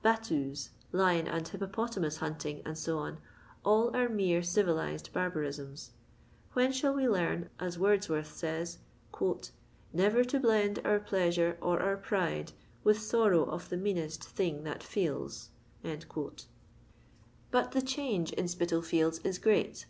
Battues, 0.00 0.70
lion 0.90 1.26
and 1.28 1.46
hippopotamus 1.46 2.16
hunting, 2.16 2.62
&c.,— 2.74 2.90
all 3.70 3.94
are 3.94 4.08
mere 4.08 4.40
civilixed 4.40 5.10
barbarismt. 5.12 5.90
When 6.54 6.72
ihiUl 6.72 6.96
we 6.96 7.06
learn, 7.10 7.50
as 7.60 7.78
Wordsworth 7.78 8.32
says, 8.34 8.78
*' 9.38 9.92
Never 9.92 10.24
to 10.24 10.40
blend 10.40 10.78
our 10.82 10.98
pleasure 10.98 11.58
or 11.60 11.80
our 11.82 11.98
pride 11.98 12.52
With 12.82 12.96
lorrow 13.12 13.44
of 13.44 13.68
the 13.68 13.76
meanest 13.76 14.24
thing 14.24 14.62
that 14.64 14.82
feels. 14.82 15.50
But 15.82 17.72
the 17.72 17.82
change 17.82 18.32
in 18.32 18.48
Spitalfields 18.48 19.18
is 19.22 19.38
great. 19.38 19.84